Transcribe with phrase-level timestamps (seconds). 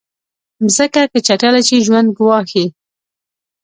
[0.63, 2.65] مځکه که چټله شي، ژوند ګواښي.